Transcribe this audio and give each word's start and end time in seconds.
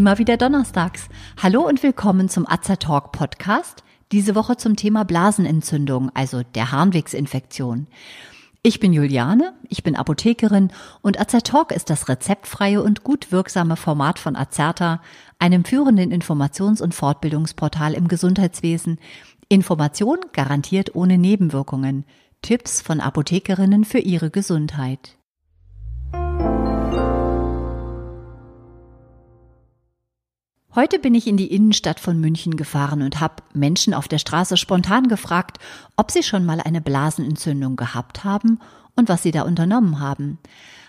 Immer 0.00 0.16
wieder 0.16 0.38
donnerstags. 0.38 1.10
Hallo 1.42 1.60
und 1.68 1.82
willkommen 1.82 2.30
zum 2.30 2.48
Azertalk 2.48 3.12
Podcast. 3.12 3.84
Diese 4.12 4.34
Woche 4.34 4.56
zum 4.56 4.74
Thema 4.74 5.04
Blasenentzündung, 5.04 6.10
also 6.14 6.42
der 6.54 6.72
Harnwegsinfektion. 6.72 7.86
Ich 8.62 8.80
bin 8.80 8.94
Juliane, 8.94 9.52
ich 9.68 9.82
bin 9.82 9.96
Apothekerin 9.96 10.70
und 11.02 11.20
Azertalk 11.20 11.70
ist 11.70 11.90
das 11.90 12.08
rezeptfreie 12.08 12.82
und 12.82 13.04
gut 13.04 13.30
wirksame 13.30 13.76
Format 13.76 14.18
von 14.18 14.36
Azerta, 14.36 15.02
einem 15.38 15.66
führenden 15.66 16.10
Informations- 16.14 16.80
und 16.80 16.94
Fortbildungsportal 16.94 17.92
im 17.92 18.08
Gesundheitswesen. 18.08 18.98
Information 19.50 20.16
garantiert 20.32 20.94
ohne 20.94 21.18
Nebenwirkungen. 21.18 22.06
Tipps 22.40 22.80
von 22.80 23.00
Apothekerinnen 23.00 23.84
für 23.84 23.98
ihre 23.98 24.30
Gesundheit. 24.30 25.18
Heute 30.72 31.00
bin 31.00 31.16
ich 31.16 31.26
in 31.26 31.36
die 31.36 31.52
Innenstadt 31.52 31.98
von 31.98 32.20
München 32.20 32.56
gefahren 32.56 33.02
und 33.02 33.18
habe 33.18 33.42
Menschen 33.52 33.92
auf 33.92 34.06
der 34.06 34.18
Straße 34.18 34.56
spontan 34.56 35.08
gefragt, 35.08 35.58
ob 35.96 36.12
sie 36.12 36.22
schon 36.22 36.46
mal 36.46 36.60
eine 36.60 36.80
Blasenentzündung 36.80 37.74
gehabt 37.74 38.22
haben 38.22 38.60
und 38.94 39.08
was 39.08 39.24
sie 39.24 39.32
da 39.32 39.42
unternommen 39.42 39.98
haben. 39.98 40.38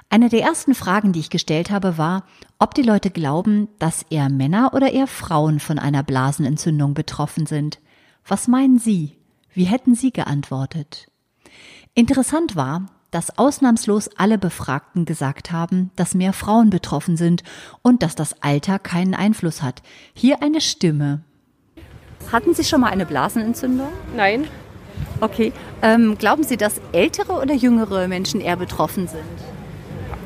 Eine 0.07 0.29
der 0.29 0.43
ersten 0.43 0.75
Fragen, 0.75 1.13
die 1.13 1.19
ich 1.19 1.31
gestellt 1.31 1.71
habe, 1.71 1.97
war, 1.97 2.25
ob 2.59 2.75
die 2.75 2.83
Leute 2.83 3.09
glauben, 3.09 3.69
dass 3.79 4.05
eher 4.11 4.29
Männer 4.29 4.75
oder 4.75 4.91
eher 4.91 5.07
Frauen 5.07 5.59
von 5.59 5.79
einer 5.79 6.03
Blasenentzündung 6.03 6.93
betroffen 6.93 7.47
sind. 7.47 7.79
Was 8.27 8.47
meinen 8.47 8.77
Sie? 8.77 9.17
Wie 9.51 9.63
hätten 9.63 9.95
Sie 9.95 10.11
geantwortet? 10.11 11.07
Interessant 11.95 12.55
war, 12.55 12.85
dass 13.11 13.37
ausnahmslos 13.37 14.09
alle 14.17 14.37
Befragten 14.37 15.05
gesagt 15.05 15.51
haben, 15.51 15.91
dass 15.95 16.15
mehr 16.15 16.33
Frauen 16.33 16.69
betroffen 16.69 17.17
sind 17.17 17.43
und 17.81 18.03
dass 18.03 18.15
das 18.15 18.41
Alter 18.41 18.79
keinen 18.79 19.13
Einfluss 19.13 19.61
hat. 19.61 19.81
Hier 20.13 20.41
eine 20.41 20.61
Stimme. 20.61 21.21
Hatten 22.31 22.53
Sie 22.53 22.63
schon 22.63 22.81
mal 22.81 22.89
eine 22.89 23.05
Blasenentzündung? 23.05 23.89
Nein. 24.15 24.47
Okay. 25.19 25.51
Ähm, 25.81 26.17
glauben 26.17 26.43
Sie, 26.43 26.57
dass 26.57 26.81
ältere 26.93 27.33
oder 27.33 27.53
jüngere 27.53 28.07
Menschen 28.07 28.41
eher 28.41 28.55
betroffen 28.55 29.07
sind? 29.07 29.21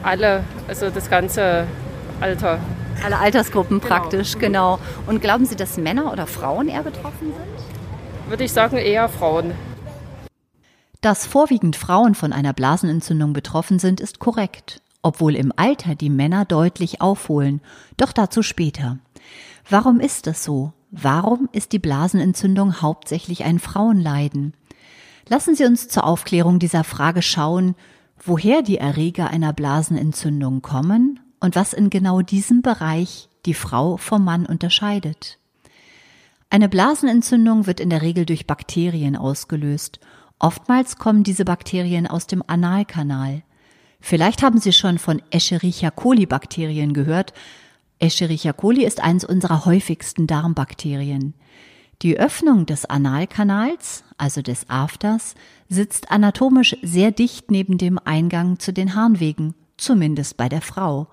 Alle, 0.04 0.44
also 0.68 0.90
das 0.90 1.10
ganze 1.10 1.66
Alter. 2.22 2.60
Alle 3.04 3.18
Altersgruppen 3.18 3.80
genau. 3.80 3.88
praktisch, 3.88 4.38
genau. 4.38 4.80
Und 5.08 5.22
glauben 5.22 5.46
Sie, 5.46 5.56
dass 5.56 5.78
Männer 5.78 6.12
oder 6.14 6.28
Frauen 6.28 6.68
eher 6.68 6.84
betroffen 6.84 7.34
sind? 7.34 8.30
Würde 8.30 8.44
ich 8.44 8.54
sagen, 8.54 8.78
eher 8.78 9.10
Frauen. 9.10 9.54
Dass 11.06 11.28
vorwiegend 11.28 11.76
Frauen 11.76 12.16
von 12.16 12.34
einer 12.34 12.52
Blasenentzündung 12.52 13.32
betroffen 13.32 13.78
sind, 13.78 14.02
ist 14.02 14.18
korrekt, 14.18 14.82
obwohl 15.04 15.36
im 15.36 15.54
Alter 15.56 15.94
die 15.94 16.10
Männer 16.10 16.46
deutlich 16.46 17.00
aufholen, 17.00 17.62
doch 17.96 18.12
dazu 18.12 18.42
später. 18.42 18.98
Warum 19.70 20.00
ist 20.00 20.26
das 20.26 20.44
so? 20.44 20.74
Warum 20.90 21.48
ist 21.52 21.74
die 21.74 21.78
Blasenentzündung 21.78 22.82
hauptsächlich 22.82 23.44
ein 23.44 23.60
Frauenleiden? 23.60 24.56
Lassen 25.28 25.54
Sie 25.54 25.66
uns 25.66 25.90
zur 25.90 26.06
Aufklärung 26.06 26.58
dieser 26.58 26.84
Frage 26.84 27.22
schauen, 27.22 27.76
woher 28.18 28.64
die 28.64 28.80
Erreger 28.80 29.30
einer 29.30 29.54
Blasenentzündung 29.54 30.64
kommen 30.64 31.20
und 31.40 31.56
was 31.56 31.74
in 31.74 31.92
genau 31.92 32.24
diesem 32.24 32.64
Bereich 32.64 33.30
die 33.46 33.54
Frau 33.54 33.98
vom 33.98 34.24
Mann 34.24 34.48
unterscheidet. 34.48 35.38
Eine 36.50 36.68
Blasenentzündung 36.68 37.68
wird 37.68 37.80
in 37.80 37.92
der 37.92 38.02
Regel 38.02 38.26
durch 38.26 38.48
Bakterien 38.48 39.16
ausgelöst 39.16 40.00
Oftmals 40.40 40.98
kommen 40.98 41.24
diese 41.24 41.46
Bakterien 41.46 42.08
aus 42.08 42.28
dem 42.28 42.44
Analkanal. 42.46 43.44
Vielleicht 44.02 44.44
haben 44.44 44.60
Sie 44.60 44.74
schon 44.74 45.00
von 45.00 45.22
Escherichia 45.32 45.92
coli 45.92 46.26
Bakterien 46.26 46.94
gehört. 46.94 47.34
Escherichia 48.00 48.54
coli 48.54 48.86
ist 48.86 49.02
eines 49.02 49.24
unserer 49.24 49.66
häufigsten 49.66 50.28
Darmbakterien. 50.28 51.34
Die 52.02 52.20
Öffnung 52.20 52.66
des 52.66 52.86
Analkanals, 52.86 54.04
also 54.18 54.42
des 54.42 54.70
Afters, 54.70 55.36
sitzt 55.70 56.12
anatomisch 56.12 56.76
sehr 56.82 57.12
dicht 57.12 57.50
neben 57.52 57.78
dem 57.78 57.98
Eingang 58.04 58.60
zu 58.60 58.74
den 58.74 58.96
Harnwegen, 58.96 59.56
zumindest 59.78 60.36
bei 60.36 60.50
der 60.50 60.62
Frau. 60.62 61.08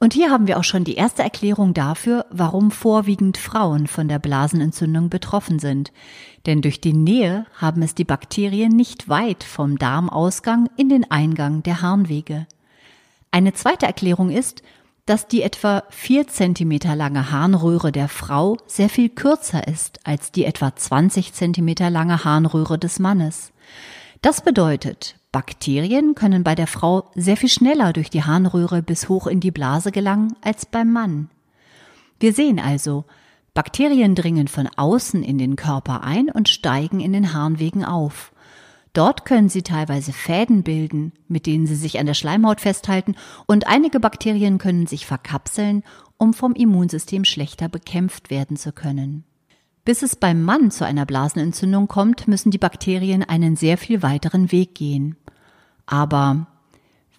Und 0.00 0.14
hier 0.14 0.30
haben 0.30 0.46
wir 0.46 0.58
auch 0.58 0.64
schon 0.64 0.84
die 0.84 0.94
erste 0.94 1.24
Erklärung 1.24 1.74
dafür, 1.74 2.26
warum 2.30 2.70
vorwiegend 2.70 3.36
Frauen 3.36 3.88
von 3.88 4.06
der 4.06 4.20
Blasenentzündung 4.20 5.10
betroffen 5.10 5.58
sind. 5.58 5.92
Denn 6.46 6.62
durch 6.62 6.80
die 6.80 6.92
Nähe 6.92 7.46
haben 7.56 7.82
es 7.82 7.96
die 7.96 8.04
Bakterien 8.04 8.70
nicht 8.70 9.08
weit 9.08 9.42
vom 9.42 9.76
Darmausgang 9.76 10.70
in 10.76 10.88
den 10.88 11.10
Eingang 11.10 11.64
der 11.64 11.82
Harnwege. 11.82 12.46
Eine 13.32 13.54
zweite 13.54 13.86
Erklärung 13.86 14.30
ist, 14.30 14.62
dass 15.04 15.26
die 15.26 15.42
etwa 15.42 15.82
vier 15.90 16.28
Zentimeter 16.28 16.94
lange 16.94 17.32
Harnröhre 17.32 17.90
der 17.90 18.08
Frau 18.08 18.56
sehr 18.66 18.88
viel 18.88 19.08
kürzer 19.08 19.66
ist 19.66 20.06
als 20.06 20.30
die 20.30 20.44
etwa 20.44 20.76
20 20.76 21.32
Zentimeter 21.32 21.90
lange 21.90 22.24
Harnröhre 22.24 22.78
des 22.78 22.98
Mannes. 22.98 23.52
Das 24.20 24.40
bedeutet, 24.40 25.16
Bakterien 25.30 26.16
können 26.16 26.42
bei 26.42 26.56
der 26.56 26.66
Frau 26.66 27.10
sehr 27.14 27.36
viel 27.36 27.48
schneller 27.48 27.92
durch 27.92 28.10
die 28.10 28.24
Harnröhre 28.24 28.82
bis 28.82 29.08
hoch 29.08 29.28
in 29.28 29.38
die 29.38 29.52
Blase 29.52 29.92
gelangen 29.92 30.34
als 30.42 30.66
beim 30.66 30.92
Mann. 30.92 31.30
Wir 32.18 32.32
sehen 32.32 32.58
also, 32.58 33.04
Bakterien 33.54 34.16
dringen 34.16 34.48
von 34.48 34.68
außen 34.76 35.22
in 35.22 35.38
den 35.38 35.54
Körper 35.54 36.02
ein 36.02 36.30
und 36.30 36.48
steigen 36.48 36.98
in 36.98 37.12
den 37.12 37.32
Harnwegen 37.32 37.84
auf. 37.84 38.32
Dort 38.92 39.24
können 39.24 39.48
sie 39.48 39.62
teilweise 39.62 40.12
Fäden 40.12 40.64
bilden, 40.64 41.12
mit 41.28 41.46
denen 41.46 41.68
sie 41.68 41.76
sich 41.76 42.00
an 42.00 42.06
der 42.06 42.14
Schleimhaut 42.14 42.60
festhalten, 42.60 43.14
und 43.46 43.68
einige 43.68 44.00
Bakterien 44.00 44.58
können 44.58 44.88
sich 44.88 45.06
verkapseln, 45.06 45.84
um 46.16 46.34
vom 46.34 46.54
Immunsystem 46.54 47.24
schlechter 47.24 47.68
bekämpft 47.68 48.30
werden 48.30 48.56
zu 48.56 48.72
können. 48.72 49.24
Bis 49.88 50.02
es 50.02 50.16
beim 50.16 50.42
Mann 50.42 50.70
zu 50.70 50.84
einer 50.84 51.06
Blasenentzündung 51.06 51.88
kommt, 51.88 52.28
müssen 52.28 52.50
die 52.50 52.58
Bakterien 52.58 53.22
einen 53.22 53.56
sehr 53.56 53.78
viel 53.78 54.02
weiteren 54.02 54.52
Weg 54.52 54.74
gehen. 54.74 55.16
Aber 55.86 56.46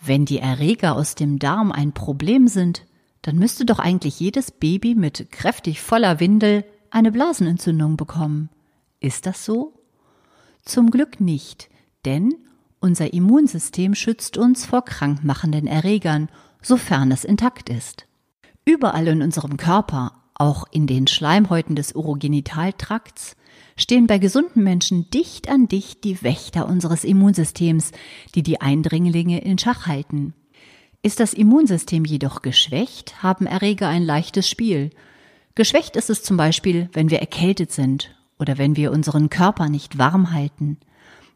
wenn 0.04 0.26
die 0.26 0.38
Erreger 0.38 0.96
aus 0.96 1.16
dem 1.16 1.40
Darm 1.40 1.72
ein 1.72 1.94
Problem 1.94 2.48
sind, 2.48 2.86
dann 3.24 3.38
müsste 3.38 3.66
doch 3.66 3.80
eigentlich 3.80 4.20
jedes 4.20 4.52
Baby 4.52 4.94
mit 4.94 5.32
kräftig 5.32 5.82
voller 5.82 6.20
Windel 6.20 6.64
eine 6.92 7.12
Blasenentzündung 7.12 7.98
bekommen. 7.98 8.52
Ist 9.00 9.26
das 9.26 9.44
so? 9.46 9.74
Zum 10.64 10.92
Glück 10.92 11.20
nicht, 11.20 11.72
denn 12.06 12.36
unser 12.80 13.14
Immunsystem 13.14 13.96
schützt 13.96 14.38
uns 14.38 14.68
vor 14.68 14.86
krankmachenden 14.86 15.66
Erregern, 15.66 16.30
sofern 16.62 17.12
es 17.12 17.26
intakt 17.26 17.68
ist. 17.68 18.06
Überall 18.64 19.08
in 19.08 19.24
unserem 19.24 19.58
Körper, 19.58 20.20
auch 20.40 20.66
in 20.72 20.88
den 20.88 21.06
Schleimhäuten 21.06 21.76
des 21.76 21.94
Urogenitaltrakts 21.94 23.36
stehen 23.78 24.08
bei 24.08 24.18
gesunden 24.18 24.64
Menschen 24.64 25.10
dicht 25.12 25.50
an 25.50 25.68
dicht 25.68 26.04
die 26.04 26.22
Wächter 26.24 26.68
unseres 26.68 27.04
Immunsystems, 27.04 27.92
die 28.36 28.44
die 28.44 28.62
Eindringlinge 28.62 29.42
in 29.42 29.58
Schach 29.58 29.86
halten. 29.86 30.34
Ist 31.02 31.20
das 31.20 31.34
Immunsystem 31.34 32.04
jedoch 32.04 32.42
geschwächt, 32.42 33.24
haben 33.24 33.46
Erreger 33.46 33.88
ein 33.88 34.04
leichtes 34.04 34.50
Spiel. 34.50 34.90
Geschwächt 35.56 35.96
ist 35.96 36.10
es 36.10 36.24
zum 36.24 36.36
Beispiel, 36.36 36.90
wenn 36.94 37.10
wir 37.10 37.20
erkältet 37.20 37.72
sind 37.72 38.16
oder 38.38 38.58
wenn 38.58 38.76
wir 38.76 38.92
unseren 38.92 39.30
Körper 39.30 39.70
nicht 39.70 39.98
warm 39.98 40.34
halten. 40.34 40.78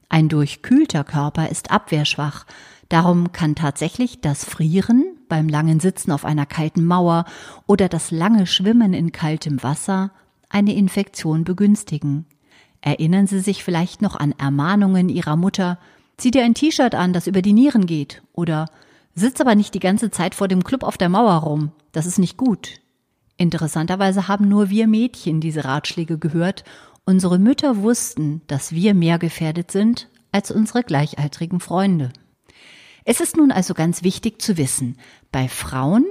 Ein 0.09 0.29
durchkühlter 0.29 1.03
Körper 1.03 1.49
ist 1.49 1.71
abwehrschwach, 1.71 2.45
darum 2.89 3.31
kann 3.31 3.55
tatsächlich 3.55 4.21
das 4.21 4.45
Frieren 4.45 5.12
beim 5.33 5.49
langen 5.49 5.79
Sitzen 5.79 6.11
auf 6.11 6.25
einer 6.25 6.45
kalten 6.45 6.85
Mauer 6.85 7.25
oder 7.65 7.89
das 7.89 8.11
lange 8.11 8.45
Schwimmen 8.45 8.93
in 8.93 9.11
kaltem 9.11 9.63
Wasser 9.63 10.11
eine 10.47 10.75
Infektion 10.75 11.43
begünstigen. 11.43 12.27
Erinnern 12.81 13.25
Sie 13.25 13.39
sich 13.39 13.63
vielleicht 13.63 14.03
noch 14.03 14.15
an 14.15 14.35
Ermahnungen 14.37 15.09
Ihrer 15.09 15.35
Mutter, 15.35 15.79
zieh 16.17 16.29
dir 16.29 16.43
ein 16.43 16.53
T-Shirt 16.53 16.93
an, 16.93 17.13
das 17.13 17.25
über 17.25 17.41
die 17.41 17.53
Nieren 17.53 17.87
geht, 17.87 18.21
oder 18.31 18.69
sitz 19.15 19.41
aber 19.41 19.55
nicht 19.55 19.73
die 19.73 19.79
ganze 19.79 20.11
Zeit 20.11 20.35
vor 20.35 20.47
dem 20.47 20.63
Club 20.63 20.83
auf 20.83 20.99
der 20.99 21.09
Mauer 21.09 21.37
rum, 21.37 21.71
das 21.93 22.05
ist 22.05 22.19
nicht 22.19 22.37
gut. 22.37 22.81
Interessanterweise 23.37 24.27
haben 24.27 24.47
nur 24.47 24.69
wir 24.69 24.87
Mädchen 24.87 25.41
diese 25.41 25.65
Ratschläge 25.65 26.19
gehört, 26.19 26.63
unsere 27.05 27.39
Mütter 27.39 27.77
wussten, 27.77 28.43
dass 28.45 28.71
wir 28.71 28.93
mehr 28.93 29.17
gefährdet 29.17 29.71
sind 29.71 30.09
als 30.31 30.51
unsere 30.51 30.83
gleichaltrigen 30.83 31.59
Freunde. 31.59 32.13
Es 33.05 33.19
ist 33.19 33.35
nun 33.35 33.51
also 33.51 33.73
ganz 33.73 34.03
wichtig 34.03 34.41
zu 34.41 34.57
wissen, 34.57 34.97
bei 35.31 35.47
Frauen, 35.47 36.05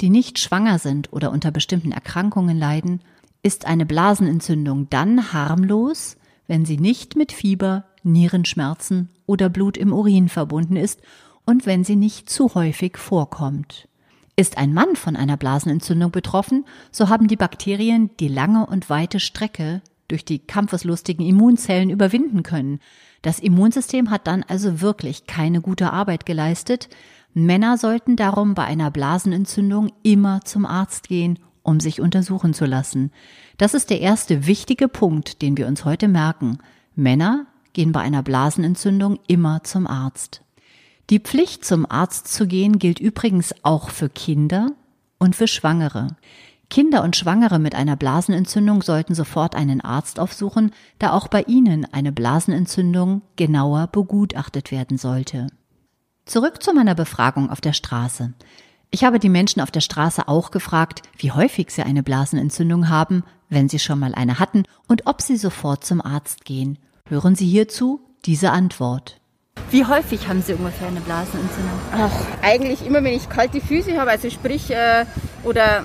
die 0.00 0.10
nicht 0.10 0.38
schwanger 0.38 0.78
sind 0.78 1.12
oder 1.12 1.30
unter 1.30 1.50
bestimmten 1.50 1.92
Erkrankungen 1.92 2.58
leiden, 2.58 3.00
ist 3.42 3.66
eine 3.66 3.86
Blasenentzündung 3.86 4.88
dann 4.90 5.32
harmlos, 5.32 6.16
wenn 6.46 6.64
sie 6.64 6.78
nicht 6.78 7.16
mit 7.16 7.32
Fieber, 7.32 7.84
Nierenschmerzen 8.02 9.10
oder 9.26 9.48
Blut 9.48 9.76
im 9.76 9.92
Urin 9.92 10.28
verbunden 10.28 10.76
ist 10.76 11.00
und 11.44 11.66
wenn 11.66 11.84
sie 11.84 11.96
nicht 11.96 12.28
zu 12.28 12.54
häufig 12.54 12.98
vorkommt. 12.98 13.88
Ist 14.34 14.58
ein 14.58 14.74
Mann 14.74 14.96
von 14.96 15.14
einer 15.14 15.36
Blasenentzündung 15.36 16.10
betroffen, 16.10 16.64
so 16.90 17.08
haben 17.08 17.28
die 17.28 17.36
Bakterien 17.36 18.10
die 18.18 18.28
lange 18.28 18.66
und 18.66 18.90
weite 18.90 19.20
Strecke 19.20 19.82
durch 20.08 20.24
die 20.24 20.38
kampfeslustigen 20.38 21.26
Immunzellen 21.26 21.90
überwinden 21.90 22.42
können. 22.42 22.80
Das 23.22 23.38
Immunsystem 23.38 24.10
hat 24.10 24.26
dann 24.26 24.42
also 24.42 24.80
wirklich 24.80 25.26
keine 25.26 25.60
gute 25.60 25.92
Arbeit 25.92 26.26
geleistet. 26.26 26.88
Männer 27.34 27.78
sollten 27.78 28.16
darum 28.16 28.54
bei 28.54 28.64
einer 28.64 28.90
Blasenentzündung 28.90 29.90
immer 30.02 30.40
zum 30.44 30.66
Arzt 30.66 31.08
gehen 31.08 31.38
um 31.62 31.80
sich 31.80 32.00
untersuchen 32.00 32.54
zu 32.54 32.66
lassen. 32.66 33.10
Das 33.56 33.74
ist 33.74 33.90
der 33.90 34.00
erste 34.00 34.46
wichtige 34.46 34.88
Punkt, 34.88 35.42
den 35.42 35.56
wir 35.56 35.66
uns 35.66 35.84
heute 35.84 36.08
merken. 36.08 36.58
Männer 36.94 37.46
gehen 37.72 37.92
bei 37.92 38.00
einer 38.00 38.22
Blasenentzündung 38.22 39.18
immer 39.26 39.62
zum 39.64 39.86
Arzt. 39.86 40.42
Die 41.10 41.20
Pflicht, 41.20 41.64
zum 41.64 41.90
Arzt 41.90 42.28
zu 42.28 42.46
gehen, 42.46 42.78
gilt 42.78 43.00
übrigens 43.00 43.54
auch 43.62 43.90
für 43.90 44.08
Kinder 44.08 44.72
und 45.18 45.36
für 45.36 45.48
Schwangere. 45.48 46.16
Kinder 46.72 47.02
und 47.02 47.16
Schwangere 47.16 47.58
mit 47.58 47.74
einer 47.74 47.96
Blasenentzündung 47.96 48.80
sollten 48.80 49.14
sofort 49.14 49.54
einen 49.54 49.82
Arzt 49.82 50.18
aufsuchen, 50.18 50.72
da 50.98 51.12
auch 51.12 51.28
bei 51.28 51.42
ihnen 51.42 51.86
eine 51.92 52.12
Blasenentzündung 52.12 53.20
genauer 53.36 53.88
begutachtet 53.88 54.70
werden 54.72 54.96
sollte. 54.96 55.48
Zurück 56.24 56.62
zu 56.62 56.72
meiner 56.72 56.94
Befragung 56.94 57.50
auf 57.50 57.60
der 57.60 57.74
Straße. 57.74 58.32
Ich 58.90 59.04
habe 59.04 59.18
die 59.18 59.28
Menschen 59.28 59.60
auf 59.60 59.70
der 59.70 59.82
Straße 59.82 60.28
auch 60.28 60.50
gefragt, 60.50 61.02
wie 61.18 61.30
häufig 61.30 61.70
sie 61.70 61.82
eine 61.82 62.02
Blasenentzündung 62.02 62.88
haben, 62.88 63.22
wenn 63.50 63.68
sie 63.68 63.78
schon 63.78 63.98
mal 63.98 64.14
eine 64.14 64.38
hatten 64.38 64.62
und 64.88 65.06
ob 65.06 65.20
sie 65.20 65.36
sofort 65.36 65.84
zum 65.84 66.00
Arzt 66.00 66.46
gehen. 66.46 66.78
Hören 67.06 67.34
Sie 67.34 67.46
hierzu 67.46 68.00
diese 68.24 68.50
Antwort. 68.50 69.20
Wie 69.70 69.84
häufig 69.84 70.26
haben 70.26 70.40
Sie 70.40 70.54
ungefähr 70.54 70.88
eine 70.88 71.00
Blasenentzündung? 71.00 71.78
Ach, 71.92 72.12
eigentlich 72.40 72.86
immer, 72.86 73.04
wenn 73.04 73.12
ich 73.12 73.28
kalte 73.28 73.60
Füße 73.60 74.00
habe, 74.00 74.10
also 74.10 74.30
sprich, 74.30 74.70
äh, 74.70 75.04
oder 75.44 75.84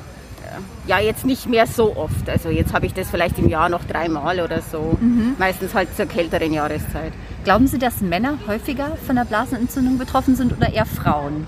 ja, 0.87 0.99
jetzt 0.99 1.25
nicht 1.25 1.47
mehr 1.47 1.67
so 1.67 1.95
oft. 1.95 2.29
Also 2.29 2.49
jetzt 2.49 2.73
habe 2.73 2.85
ich 2.85 2.93
das 2.93 3.09
vielleicht 3.09 3.37
im 3.37 3.49
Jahr 3.49 3.69
noch 3.69 3.83
dreimal 3.83 4.39
oder 4.39 4.61
so. 4.61 4.97
Mhm. 4.99 5.35
Meistens 5.37 5.73
halt 5.73 5.95
zur 5.95 6.05
kälteren 6.05 6.53
Jahreszeit. 6.53 7.13
Glauben 7.43 7.67
Sie, 7.67 7.77
dass 7.77 8.01
Männer 8.01 8.37
häufiger 8.47 8.97
von 9.05 9.15
der 9.15 9.25
Blasenentzündung 9.25 9.97
betroffen 9.97 10.35
sind 10.35 10.55
oder 10.55 10.71
eher 10.73 10.85
Frauen? 10.85 11.45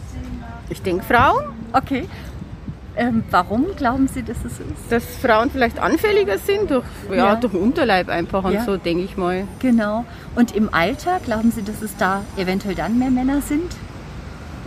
Ich 0.69 0.81
denke 0.81 1.03
Frauen. 1.03 1.45
Okay. 1.73 2.07
Ähm, 2.95 3.23
warum 3.31 3.67
glauben 3.77 4.09
Sie, 4.09 4.23
dass 4.23 4.37
es 4.43 4.57
so 4.57 4.63
ist? 4.63 4.91
Dass 4.91 5.03
Frauen 5.21 5.49
vielleicht 5.49 5.79
anfälliger 5.79 6.37
sind 6.37 6.69
durch, 6.69 6.83
ja, 7.09 7.15
ja. 7.15 7.35
durch 7.35 7.53
den 7.53 7.61
Unterleib 7.61 8.09
einfach 8.09 8.43
und 8.43 8.53
ja. 8.53 8.65
so, 8.65 8.75
denke 8.75 9.03
ich 9.03 9.15
mal. 9.15 9.47
Genau. 9.59 10.05
Und 10.35 10.53
im 10.53 10.73
Alter, 10.73 11.19
glauben 11.23 11.51
Sie, 11.51 11.63
dass 11.63 11.81
es 11.81 11.95
da 11.95 12.23
eventuell 12.35 12.75
dann 12.75 12.99
mehr 12.99 13.09
Männer 13.09 13.41
sind? 13.41 13.71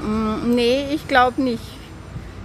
Mm, 0.02 0.54
nee, 0.54 0.86
ich 0.94 1.08
glaube 1.08 1.42
nicht. 1.42 1.62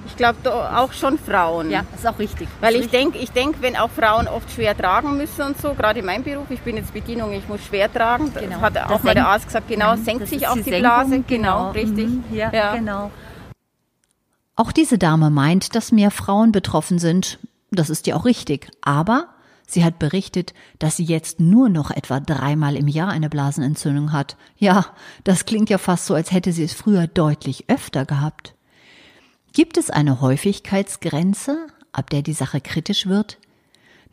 Ich 0.08 0.16
glaube 0.16 0.38
auch 0.76 0.94
schon 0.94 1.20
Frauen. 1.20 1.70
Ja, 1.70 1.84
ist 1.94 2.08
auch 2.08 2.18
richtig. 2.18 2.48
Weil 2.62 2.76
ich 2.76 2.90
denke, 2.90 3.18
ich 3.18 3.32
denk, 3.32 3.62
wenn 3.62 3.76
auch 3.76 3.90
Frauen 3.92 4.28
oft 4.28 4.50
schwer 4.52 4.76
tragen 4.76 5.18
müssen 5.18 5.42
und 5.42 5.62
so, 5.62 5.74
gerade 5.74 6.00
in 6.00 6.06
meinem 6.06 6.24
Beruf, 6.24 6.50
ich 6.50 6.62
bin 6.62 6.78
jetzt 6.78 6.94
Bedienung, 6.94 7.34
ich 7.34 7.48
muss 7.48 7.64
schwer 7.64 7.92
tragen. 7.92 8.34
Genau. 8.34 8.62
Hat 8.62 8.78
auch 8.78 9.04
mal 9.04 9.14
der 9.14 9.28
Arzt 9.28 9.48
gesagt, 9.48 9.68
genau, 9.68 9.96
mhm, 9.96 10.04
senkt 10.04 10.28
sich 10.28 10.48
auch 10.48 10.56
die, 10.56 10.64
die 10.64 10.80
Blase. 10.80 11.24
Genau, 11.28 11.28
genau 11.28 11.72
richtig. 11.72 12.08
Mhm, 12.08 12.24
ja, 12.32 12.52
ja, 12.52 12.76
genau. 12.76 13.12
Auch 14.56 14.72
diese 14.72 14.98
Dame 14.98 15.30
meint, 15.30 15.76
dass 15.76 15.92
mehr 15.92 16.10
Frauen 16.10 16.52
betroffen 16.52 16.98
sind. 16.98 17.38
Das 17.70 17.90
ist 17.90 18.08
ja 18.08 18.16
auch 18.16 18.26
richtig. 18.26 18.72
Aber 18.82 19.28
sie 19.68 19.84
hat 19.84 20.00
berichtet, 20.00 20.54
dass 20.80 20.98
sie 20.98 21.04
jetzt 21.04 21.40
nur 21.40 21.70
noch 21.70 21.92
etwa 21.92 22.20
dreimal 22.20 22.76
im 22.76 22.88
Jahr 22.88 23.10
eine 23.10 23.30
Blasenentzündung 23.30 24.14
hat. 24.14 24.36
Ja, 24.58 24.88
das 25.24 25.46
klingt 25.46 25.70
ja 25.70 25.78
fast 25.78 26.08
so, 26.08 26.16
als 26.16 26.32
hätte 26.32 26.54
sie 26.54 26.64
es 26.64 26.74
früher 26.74 27.06
deutlich 27.06 27.66
öfter 27.68 28.06
gehabt. 28.06 28.56
Gibt 29.58 29.78
es 29.78 29.90
eine 29.90 30.22
Häufigkeitsgrenze, 30.22 31.66
ab 31.92 32.12
der 32.12 32.22
die 32.22 32.34
Sache 32.34 32.62
kritisch 32.62 33.08
wird? 33.08 33.40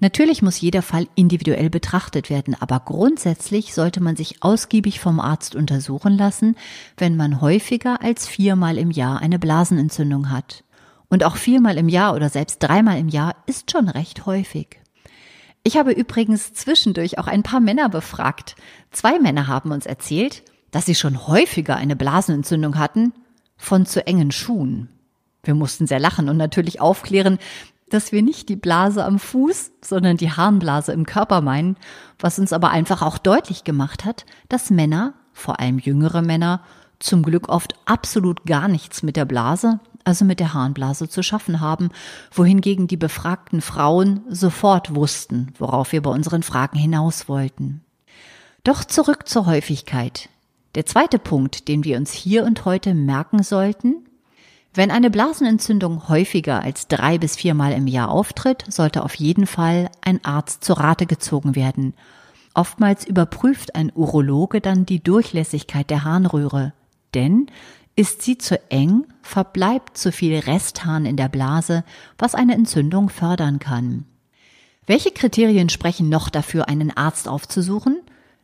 Natürlich 0.00 0.41
muss 0.41 0.58
jeder 0.58 0.81
Fall 0.81 1.06
individuell 1.17 1.69
betrachtet 1.69 2.31
werden, 2.31 2.56
aber 2.58 2.81
grundsätzlich 2.81 3.75
sollte 3.75 4.02
man 4.02 4.17
sich 4.17 4.43
ausgiebig 4.43 5.00
vom 5.00 5.20
Arzt 5.20 5.55
untersuchen 5.55 6.17
lassen, 6.17 6.56
wenn 6.96 7.14
man 7.19 7.43
häufiger 7.43 8.00
als 8.00 8.26
viermal 8.26 8.79
im 8.79 8.91
Jahr 8.91 9.20
eine 9.20 9.38
Blasenentzündung 9.38 10.31
hat. 10.31 10.64
Und 11.11 11.25
auch 11.25 11.37
viermal 11.37 11.76
im 11.76 11.91
Jahr 11.91 12.14
oder 12.14 12.31
selbst 12.31 12.61
dreimal 12.61 12.99
im 12.99 13.11
Jahr 13.11 13.37
ist 13.44 13.70
schon 13.70 13.91
recht 13.91 14.25
häufig. 14.25 14.81
Ich 15.62 15.76
habe 15.76 15.93
übrigens 15.93 16.55
zwischendurch 16.55 17.19
auch 17.19 17.26
ein 17.26 17.43
paar 17.43 17.61
Männer 17.61 17.91
befragt. 17.91 18.56
Zwei 18.93 19.19
Männer 19.19 19.46
haben 19.46 19.73
uns 19.73 19.85
erzählt, 19.85 20.43
dass 20.70 20.87
sie 20.87 20.94
schon 20.94 21.26
häufiger 21.26 21.76
eine 21.76 21.96
Blasenentzündung 21.96 22.79
hatten 22.79 23.12
von 23.58 23.85
zu 23.85 24.06
engen 24.06 24.31
Schuhen. 24.31 24.88
Wir 25.44 25.55
mussten 25.55 25.87
sehr 25.87 26.00
lachen 26.00 26.29
und 26.29 26.37
natürlich 26.37 26.81
aufklären, 26.81 27.38
dass 27.91 28.12
wir 28.12 28.23
nicht 28.23 28.49
die 28.49 28.56
Blase 28.56 29.05
am 29.05 29.19
Fuß, 29.19 29.73
sondern 29.82 30.17
die 30.17 30.32
Harnblase 30.32 30.93
im 30.93 31.06
Körper 31.06 31.41
meinen, 31.41 31.76
was 32.19 32.38
uns 32.38 32.52
aber 32.52 32.70
einfach 32.70 33.02
auch 33.02 33.19
deutlich 33.19 33.64
gemacht 33.64 34.05
hat, 34.05 34.25
dass 34.49 34.70
Männer, 34.70 35.14
vor 35.32 35.61
allem 35.61 35.79
jüngere 35.79 36.23
Männer, 36.23 36.62
zum 36.99 37.23
Glück 37.23 37.49
oft 37.49 37.75
absolut 37.85 38.46
gar 38.46 38.69
nichts 38.69 39.02
mit 39.02 39.17
der 39.17 39.25
Blase, 39.25 39.81
also 40.05 40.25
mit 40.25 40.41
der 40.41 40.55
Harnblase 40.55 41.08
zu 41.08 41.23
schaffen 41.23 41.61
haben, 41.61 41.91
wohingegen 42.32 42.87
die 42.87 42.96
befragten 42.96 43.61
Frauen 43.61 44.20
sofort 44.29 44.94
wussten, 44.94 45.52
worauf 45.58 45.93
wir 45.93 46.02
bei 46.02 46.11
unseren 46.11 46.43
Fragen 46.43 46.79
hinaus 46.79 47.29
wollten. 47.29 47.82
Doch 48.64 48.85
zurück 48.85 49.29
zur 49.29 49.46
Häufigkeit. 49.46 50.29
Der 50.75 50.87
zweite 50.87 51.19
Punkt, 51.19 51.69
den 51.69 51.85
wir 51.85 51.96
uns 51.96 52.12
hier 52.12 52.44
und 52.44 52.64
heute 52.64 52.94
merken 52.94 53.43
sollten, 53.43 54.04
wenn 54.75 54.91
eine 54.91 55.09
Blasenentzündung 55.09 56.09
häufiger 56.09 56.61
als 56.62 56.88
drei 56.88 57.19
bis 57.19 57.37
viermal 57.37 57.73
im 57.73 57.87
Jahr 57.87 58.11
auftritt, 58.11 58.65
sollte 58.69 59.05
auf 59.05 59.15
jeden 59.15 59.47
Fall 59.47 59.88
ein 60.00 60.25
Arzt 60.25 60.65
zur 60.65 60.79
Rate 60.79 61.06
gezogen 61.06 61.55
werden. 61.55 61.94
Oftmals 62.55 63.06
überprüft 63.06 63.76
ein 63.76 63.93
Urologe 63.94 64.61
dann 64.61 64.85
die 64.85 65.03
Durchlässigkeit 65.03 65.91
der 65.91 66.05
Harnröhre. 66.05 66.73
Denn 67.15 67.47
ist 67.97 68.23
sie 68.23 68.38
zu 68.38 68.61
eng, 68.71 69.06
verbleibt 69.23 69.97
zu 69.97 70.11
viel 70.11 70.37
Resthahn 70.38 71.06
in 71.06 71.17
der 71.17 71.29
Blase, 71.29 71.85
was 72.19 72.35
eine 72.35 72.55
Entzündung 72.55 73.09
fördern 73.09 73.61
kann. 73.61 74.05
Welche 74.87 75.12
Kriterien 75.12 75.69
sprechen 75.69 76.09
noch 76.09 76.29
dafür, 76.29 76.69
einen 76.69 76.97
Arzt 76.97 77.29
aufzusuchen? 77.29 78.00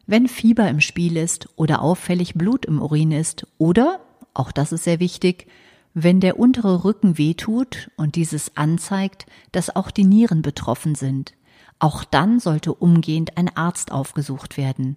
Wenn 0.07 0.29
Fieber 0.29 0.69
im 0.69 0.81
Spiel 0.81 1.17
ist 1.17 1.49
oder 1.57 1.83
auffällig 1.83 2.35
Blut 2.35 2.67
im 2.67 2.81
Urin 2.81 3.13
ist 3.13 3.47
oder, 3.59 4.01
auch 4.33 4.53
das 4.53 4.73
ist 4.73 4.85
sehr 4.85 5.01
wichtig, 5.01 5.47
wenn 5.95 6.21
der 6.21 6.39
untere 6.39 6.85
Rücken 6.85 7.19
wehtut 7.19 7.91
und 7.97 8.15
dieses 8.15 8.57
anzeigt, 8.57 9.27
dass 9.53 9.75
auch 9.75 9.91
die 9.91 10.05
Nieren 10.05 10.43
betroffen 10.43 10.95
sind, 10.95 11.35
auch 11.79 12.05
dann 12.05 12.41
sollte 12.41 12.75
umgehend 12.75 13.37
ein 13.37 13.55
Arzt 13.57 13.91
aufgesucht 13.91 14.57
werden. 14.57 14.97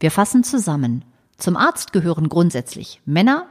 Wir 0.00 0.10
fassen 0.10 0.44
zusammen. 0.44 1.04
Zum 1.38 1.56
Arzt 1.56 1.92
gehören 1.92 2.28
grundsätzlich 2.28 3.00
Männer, 3.04 3.46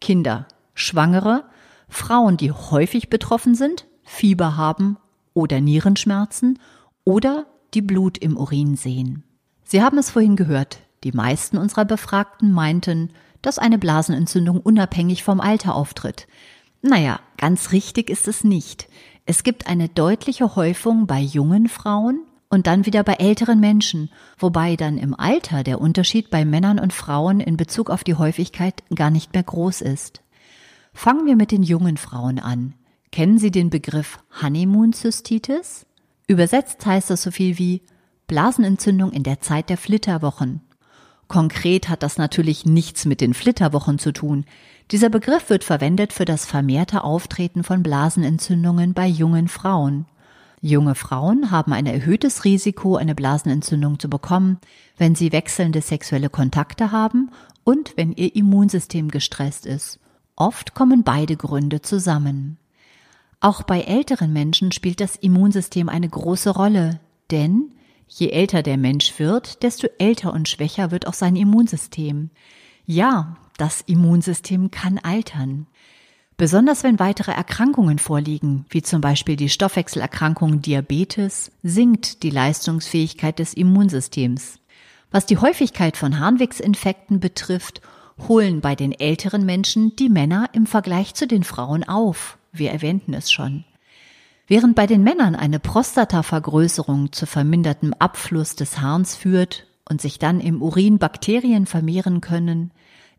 Kinder, 0.00 0.46
Schwangere, 0.74 1.44
Frauen, 1.88 2.36
die 2.36 2.52
häufig 2.52 3.10
betroffen 3.10 3.54
sind, 3.54 3.86
Fieber 4.04 4.56
haben 4.56 4.96
oder 5.34 5.60
Nierenschmerzen 5.60 6.58
oder 7.04 7.46
die 7.74 7.82
Blut 7.82 8.18
im 8.18 8.36
Urin 8.36 8.76
sehen. 8.76 9.24
Sie 9.64 9.82
haben 9.82 9.98
es 9.98 10.10
vorhin 10.10 10.36
gehört. 10.36 10.78
Die 11.04 11.12
meisten 11.12 11.56
unserer 11.56 11.84
Befragten 11.84 12.52
meinten, 12.52 13.10
dass 13.42 13.58
eine 13.58 13.78
Blasenentzündung 13.78 14.60
unabhängig 14.60 15.24
vom 15.24 15.40
Alter 15.40 15.74
auftritt. 15.74 16.26
Naja, 16.82 17.20
ganz 17.36 17.72
richtig 17.72 18.10
ist 18.10 18.28
es 18.28 18.44
nicht. 18.44 18.88
Es 19.26 19.42
gibt 19.42 19.66
eine 19.66 19.88
deutliche 19.88 20.56
Häufung 20.56 21.06
bei 21.06 21.20
jungen 21.20 21.68
Frauen 21.68 22.22
und 22.48 22.66
dann 22.66 22.84
wieder 22.84 23.04
bei 23.04 23.14
älteren 23.14 23.60
Menschen, 23.60 24.10
wobei 24.38 24.76
dann 24.76 24.98
im 24.98 25.14
Alter 25.14 25.62
der 25.62 25.80
Unterschied 25.80 26.30
bei 26.30 26.44
Männern 26.44 26.78
und 26.78 26.92
Frauen 26.92 27.40
in 27.40 27.56
Bezug 27.56 27.90
auf 27.90 28.02
die 28.02 28.16
Häufigkeit 28.16 28.82
gar 28.94 29.10
nicht 29.10 29.32
mehr 29.34 29.42
groß 29.42 29.82
ist. 29.82 30.22
Fangen 30.92 31.26
wir 31.26 31.36
mit 31.36 31.52
den 31.52 31.62
jungen 31.62 31.96
Frauen 31.96 32.38
an. 32.38 32.74
Kennen 33.12 33.38
Sie 33.38 33.50
den 33.50 33.70
Begriff 33.70 34.18
Honeymoon-Zystitis? 34.42 35.86
Übersetzt 36.26 36.84
heißt 36.84 37.10
das 37.10 37.22
so 37.22 37.30
viel 37.30 37.58
wie 37.58 37.82
Blasenentzündung 38.26 39.12
in 39.12 39.22
der 39.22 39.40
Zeit 39.40 39.70
der 39.70 39.76
Flitterwochen. 39.76 40.60
Konkret 41.30 41.88
hat 41.88 42.02
das 42.02 42.18
natürlich 42.18 42.66
nichts 42.66 43.06
mit 43.06 43.20
den 43.20 43.34
Flitterwochen 43.34 44.00
zu 44.00 44.12
tun. 44.12 44.44
Dieser 44.90 45.08
Begriff 45.08 45.48
wird 45.48 45.62
verwendet 45.62 46.12
für 46.12 46.24
das 46.24 46.44
vermehrte 46.44 47.04
Auftreten 47.04 47.62
von 47.62 47.84
Blasenentzündungen 47.84 48.94
bei 48.94 49.06
jungen 49.06 49.46
Frauen. 49.46 50.06
Junge 50.60 50.96
Frauen 50.96 51.52
haben 51.52 51.72
ein 51.72 51.86
erhöhtes 51.86 52.44
Risiko, 52.44 52.96
eine 52.96 53.14
Blasenentzündung 53.14 54.00
zu 54.00 54.10
bekommen, 54.10 54.58
wenn 54.98 55.14
sie 55.14 55.30
wechselnde 55.30 55.82
sexuelle 55.82 56.30
Kontakte 56.30 56.90
haben 56.90 57.30
und 57.62 57.96
wenn 57.96 58.10
ihr 58.12 58.34
Immunsystem 58.34 59.08
gestresst 59.08 59.66
ist. 59.66 60.00
Oft 60.34 60.74
kommen 60.74 61.04
beide 61.04 61.36
Gründe 61.36 61.80
zusammen. 61.80 62.58
Auch 63.38 63.62
bei 63.62 63.82
älteren 63.82 64.32
Menschen 64.32 64.72
spielt 64.72 65.00
das 65.00 65.14
Immunsystem 65.14 65.88
eine 65.88 66.08
große 66.08 66.50
Rolle, 66.50 66.98
denn 67.30 67.70
Je 68.12 68.30
älter 68.30 68.62
der 68.62 68.76
Mensch 68.76 69.18
wird, 69.18 69.62
desto 69.62 69.86
älter 69.98 70.32
und 70.32 70.48
schwächer 70.48 70.90
wird 70.90 71.06
auch 71.06 71.14
sein 71.14 71.36
Immunsystem. 71.36 72.30
Ja, 72.84 73.36
das 73.56 73.82
Immunsystem 73.82 74.72
kann 74.72 74.98
altern. 74.98 75.68
Besonders 76.36 76.82
wenn 76.82 76.98
weitere 76.98 77.32
Erkrankungen 77.32 77.98
vorliegen, 77.98 78.64
wie 78.68 78.82
zum 78.82 79.00
Beispiel 79.00 79.36
die 79.36 79.48
Stoffwechselerkrankung 79.48 80.60
Diabetes, 80.60 81.52
sinkt 81.62 82.22
die 82.22 82.30
Leistungsfähigkeit 82.30 83.38
des 83.38 83.54
Immunsystems. 83.54 84.58
Was 85.10 85.26
die 85.26 85.38
Häufigkeit 85.38 85.96
von 85.96 86.18
Harnwegsinfekten 86.18 87.20
betrifft, 87.20 87.80
holen 88.26 88.60
bei 88.60 88.74
den 88.74 88.92
älteren 88.92 89.44
Menschen 89.44 89.94
die 89.96 90.08
Männer 90.08 90.48
im 90.52 90.66
Vergleich 90.66 91.14
zu 91.14 91.26
den 91.26 91.44
Frauen 91.44 91.84
auf. 91.84 92.38
Wir 92.52 92.70
erwähnten 92.70 93.14
es 93.14 93.30
schon. 93.30 93.64
Während 94.50 94.74
bei 94.74 94.88
den 94.88 95.04
Männern 95.04 95.36
eine 95.36 95.60
Prostatavergrößerung 95.60 97.12
zu 97.12 97.24
vermindertem 97.26 97.94
Abfluss 98.00 98.56
des 98.56 98.80
Harns 98.80 99.14
führt 99.14 99.68
und 99.88 100.00
sich 100.00 100.18
dann 100.18 100.40
im 100.40 100.60
Urin 100.60 100.98
Bakterien 100.98 101.66
vermehren 101.66 102.20
können, 102.20 102.72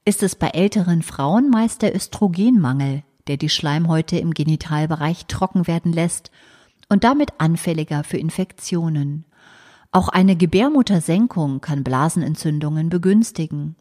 ist 0.04 0.24
es 0.24 0.36
bei 0.36 0.50
älteren 0.50 1.02
Frauen 1.02 1.50
meist 1.50 1.84
der 1.84 1.96
Östrogenmangel, 1.96 3.04
der 3.28 3.38
die 3.38 3.48
Schleimhäute 3.48 4.18
im 4.18 4.34
Genitalbereich 4.34 5.26
trocken 5.28 5.68
werden 5.68 5.94
lässt 5.94 6.32
und 6.90 7.06
damit 7.06 7.30
anfälliger 7.38 8.04
für 8.04 8.18
Infektionen. 8.18 9.24
Auch 9.94 10.10
eine 10.10 10.36
Gebärmuttersenkung 10.36 11.62
kann 11.62 11.86
Blasenentzündungen 11.86 12.90
begünstigen. 12.90 13.78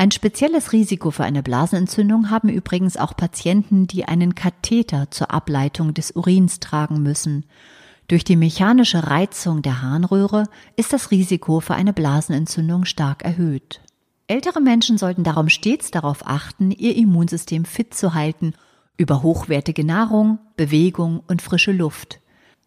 Ein 0.00 0.12
spezielles 0.12 0.72
Risiko 0.72 1.10
für 1.10 1.24
eine 1.24 1.42
Blasenentzündung 1.42 2.30
haben 2.30 2.48
übrigens 2.48 2.96
auch 2.96 3.14
Patienten, 3.14 3.86
die 3.86 4.06
einen 4.06 4.34
Katheter 4.34 5.10
zur 5.10 5.30
Ableitung 5.30 5.92
des 5.92 6.12
Urins 6.12 6.58
tragen 6.58 7.02
müssen. 7.02 7.44
Durch 8.08 8.24
die 8.24 8.36
mechanische 8.36 9.08
Reizung 9.08 9.60
der 9.60 9.82
Harnröhre 9.82 10.44
ist 10.74 10.94
das 10.94 11.10
Risiko 11.10 11.60
für 11.60 11.74
eine 11.74 11.92
Blasenentzündung 11.92 12.86
stark 12.86 13.26
erhöht. 13.26 13.82
Ältere 14.26 14.62
Menschen 14.62 14.96
sollten 14.96 15.22
darum 15.22 15.50
stets 15.50 15.90
darauf 15.90 16.26
achten, 16.26 16.70
ihr 16.70 16.96
Immunsystem 16.96 17.66
fit 17.66 17.92
zu 17.92 18.14
halten 18.14 18.54
über 18.96 19.22
hochwertige 19.22 19.84
Nahrung, 19.84 20.38
Bewegung 20.56 21.22
und 21.28 21.42
frische 21.42 21.72
Luft. 21.72 22.20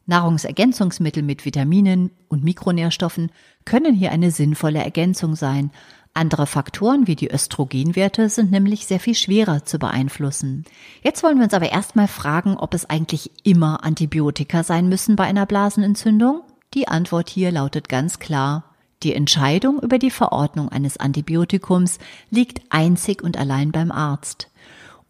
Nahrungsergänzungsmittel 0.05 1.23
mit 1.23 1.45
Vitaminen 1.45 2.11
und 2.27 2.43
Mikronährstoffen 2.43 3.31
können 3.65 3.95
hier 3.95 4.11
eine 4.11 4.31
sinnvolle 4.31 4.83
Ergänzung 4.83 5.35
sein, 5.35 5.71
andere 6.13 6.45
Faktoren 6.45 7.07
wie 7.07 7.15
die 7.15 7.31
Östrogenwerte 7.31 8.29
sind 8.29 8.51
nämlich 8.51 8.85
sehr 8.85 8.99
viel 8.99 9.15
schwerer 9.15 9.65
zu 9.65 9.79
beeinflussen. 9.79 10.63
Jetzt 11.01 11.23
wollen 11.23 11.37
wir 11.37 11.45
uns 11.45 11.53
aber 11.53 11.71
erstmal 11.71 12.07
fragen, 12.07 12.55
ob 12.55 12.73
es 12.73 12.89
eigentlich 12.89 13.31
immer 13.43 13.83
Antibiotika 13.83 14.63
sein 14.63 14.89
müssen 14.89 15.15
bei 15.15 15.23
einer 15.23 15.45
Blasenentzündung? 15.45 16.41
Die 16.75 16.87
Antwort 16.87 17.29
hier 17.29 17.51
lautet 17.51 17.89
ganz 17.89 18.19
klar. 18.19 18.63
Die 19.03 19.13
Entscheidung 19.13 19.79
über 19.79 19.99
die 19.99 20.11
Verordnung 20.11 20.69
eines 20.69 20.97
Antibiotikums 20.97 21.99
liegt 22.29 22.61
einzig 22.69 23.21
und 23.21 23.37
allein 23.37 23.71
beim 23.71 23.91
Arzt. 23.91 24.49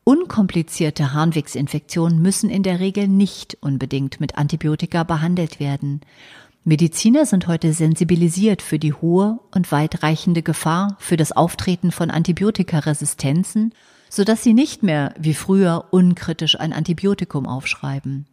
Unkomplizierte 0.06 1.14
Harnwegsinfektionen 1.14 2.22
müssen 2.22 2.50
in 2.50 2.64
der 2.64 2.80
Regel 2.80 3.08
nicht 3.08 3.58
unbedingt 3.62 4.20
mit 4.20 4.38
Antibiotika 4.38 5.04
behandelt 5.04 5.60
werden. 5.62 6.02
Mediziner 6.66 7.26
sind 7.26 7.48
heute 7.48 7.74
sensibilisiert 7.74 8.62
für 8.62 8.80
die 8.80 8.94
hohe 8.94 9.40
und 9.54 9.72
weitreichende 9.74 10.42
Gefahr 10.42 10.96
für 10.98 11.18
das 11.18 11.34
Auftreten 11.34 11.92
von 11.92 12.10
Antibiotikaresistenzen, 12.10 13.74
sodass 14.10 14.44
sie 14.44 14.54
nicht 14.54 14.82
mehr 14.82 15.14
wie 15.20 15.34
früher 15.34 15.86
unkritisch 15.92 16.58
ein 16.58 16.72
Antibiotikum 16.72 17.48
aufschreiben. 17.48 18.28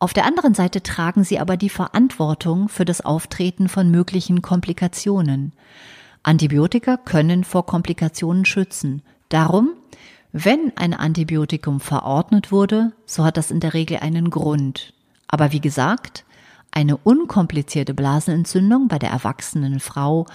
Auf 0.00 0.12
der 0.12 0.24
anderen 0.26 0.54
Seite 0.54 0.82
tragen 0.82 1.22
sie 1.22 1.38
aber 1.38 1.56
die 1.56 1.68
Verantwortung 1.68 2.68
für 2.68 2.84
das 2.84 3.00
Auftreten 3.00 3.68
von 3.68 3.92
möglichen 3.92 4.42
Komplikationen. 4.42 5.52
Antibiotika 6.24 6.96
können 6.96 7.44
vor 7.44 7.64
Komplikationen 7.64 8.44
schützen. 8.44 9.02
Darum, 9.28 9.70
wenn 10.32 10.72
ein 10.76 10.94
Antibiotikum 10.94 11.78
verordnet 11.78 12.50
wurde, 12.50 12.92
so 13.06 13.24
hat 13.24 13.36
das 13.36 13.52
in 13.52 13.60
der 13.60 13.74
Regel 13.74 13.98
einen 13.98 14.30
Grund. 14.30 14.94
Aber 15.28 15.52
wie 15.52 15.60
gesagt, 15.60 16.24
eine 16.78 16.96
unkomplizierte 16.96 17.92
Blasenentzündung 17.92 18.86
bei 18.86 19.00
der 19.00 19.10
erwachsenen 19.10 19.80
Frau 19.80 20.26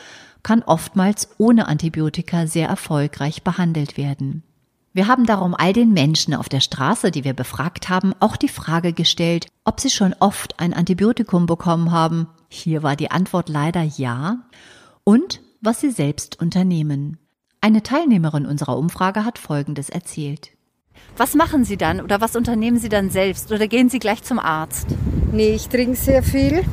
kann 0.43 0.61
oftmals 0.61 1.29
ohne 1.37 1.69
Antibiotika 1.69 2.47
sehr 2.47 2.67
erfolgreich 2.67 3.43
behandelt 3.43 3.95
werden. 3.95 4.43
Wir 4.91 5.07
haben 5.07 5.25
darum 5.25 5.55
all 5.57 5.71
den 5.71 5.93
Menschen 5.93 6.33
auf 6.33 6.49
der 6.49 6.59
Straße, 6.59 7.11
die 7.11 7.23
wir 7.23 7.33
befragt 7.33 7.87
haben, 7.87 8.13
auch 8.19 8.35
die 8.35 8.49
Frage 8.49 8.91
gestellt, 8.91 9.47
ob 9.63 9.79
sie 9.79 9.89
schon 9.89 10.13
oft 10.19 10.59
ein 10.59 10.73
Antibiotikum 10.73 11.45
bekommen 11.45 11.91
haben. 11.91 12.27
Hier 12.49 12.83
war 12.83 12.97
die 12.97 13.09
Antwort 13.09 13.47
leider 13.47 13.81
ja. 13.81 14.39
Und 15.05 15.39
was 15.61 15.79
sie 15.79 15.91
selbst 15.91 16.41
unternehmen. 16.41 17.19
Eine 17.61 17.83
Teilnehmerin 17.83 18.45
unserer 18.45 18.77
Umfrage 18.77 19.23
hat 19.23 19.39
Folgendes 19.39 19.89
erzählt. 19.89 20.51
Was 21.17 21.35
machen 21.35 21.63
Sie 21.63 21.77
dann 21.77 22.01
oder 22.01 22.21
was 22.21 22.35
unternehmen 22.35 22.79
Sie 22.79 22.89
dann 22.89 23.09
selbst 23.09 23.51
oder 23.51 23.67
gehen 23.67 23.89
Sie 23.89 23.99
gleich 23.99 24.23
zum 24.23 24.39
Arzt? 24.39 24.87
Nee, 25.31 25.53
ich 25.53 25.69
trinke 25.69 25.95
sehr 25.95 26.23
viel. 26.23 26.63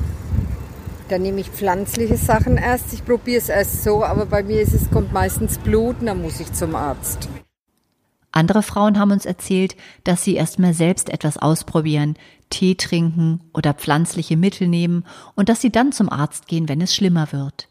Dann 1.09 1.23
nehme 1.23 1.41
ich 1.41 1.51
pflanzliche 1.51 2.17
Sachen 2.17 2.57
erst. 2.57 2.93
Ich 2.93 3.05
probiere 3.05 3.39
es 3.39 3.49
erst 3.49 3.83
so, 3.83 4.05
aber 4.05 4.27
bei 4.27 4.43
mir 4.43 4.61
ist 4.61 4.75
es, 4.75 4.91
kommt 4.91 5.13
meistens 5.13 5.59
Blut 5.59 5.97
und 6.01 6.07
dann 6.07 6.23
muss 6.23 6.41
ich 6.41 6.53
zum 6.53 6.75
Arzt. 6.75 7.29
Andere 8.33 8.63
Frauen 8.63 8.99
haben 8.99 9.11
uns 9.11 9.27
erzählt, 9.27 9.77
dass 10.05 10.23
sie 10.23 10.37
erstmal 10.37 10.73
selbst 10.73 11.11
etwas 11.11 11.37
ausprobieren, 11.37 12.15
Tee 12.49 12.77
trinken 12.77 13.41
oder 13.53 13.75
pflanzliche 13.75 14.37
Mittel 14.37 14.69
nehmen 14.69 15.05
und 15.35 15.49
dass 15.49 15.61
sie 15.61 15.71
dann 15.71 15.91
zum 15.91 16.09
Arzt 16.09 16.47
gehen, 16.47 16.69
wenn 16.69 16.81
es 16.81 16.95
schlimmer 16.95 17.33
wird. 17.33 17.69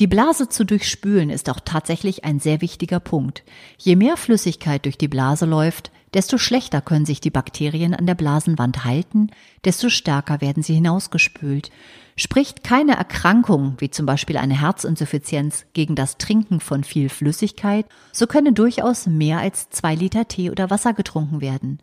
Die 0.00 0.08
Blase 0.08 0.48
zu 0.48 0.64
durchspülen 0.64 1.30
ist 1.30 1.48
auch 1.48 1.60
tatsächlich 1.64 2.24
ein 2.24 2.40
sehr 2.40 2.60
wichtiger 2.60 2.98
Punkt. 2.98 3.44
Je 3.78 3.94
mehr 3.94 4.16
Flüssigkeit 4.16 4.84
durch 4.84 4.98
die 4.98 5.06
Blase 5.06 5.46
läuft, 5.46 5.92
desto 6.14 6.36
schlechter 6.36 6.80
können 6.80 7.06
sich 7.06 7.20
die 7.20 7.30
Bakterien 7.30 7.94
an 7.94 8.06
der 8.06 8.16
Blasenwand 8.16 8.84
halten, 8.84 9.30
desto 9.64 9.90
stärker 9.90 10.40
werden 10.40 10.64
sie 10.64 10.74
hinausgespült. 10.74 11.70
Spricht 12.16 12.64
keine 12.64 12.96
Erkrankung, 12.96 13.74
wie 13.78 13.90
zum 13.90 14.06
Beispiel 14.06 14.36
eine 14.36 14.60
Herzinsuffizienz, 14.60 15.66
gegen 15.74 15.94
das 15.94 16.18
Trinken 16.18 16.58
von 16.58 16.82
viel 16.82 17.08
Flüssigkeit, 17.08 17.86
so 18.12 18.26
können 18.26 18.54
durchaus 18.54 19.06
mehr 19.06 19.38
als 19.38 19.70
zwei 19.70 19.94
Liter 19.94 20.26
Tee 20.26 20.50
oder 20.50 20.70
Wasser 20.70 20.92
getrunken 20.92 21.40
werden. 21.40 21.80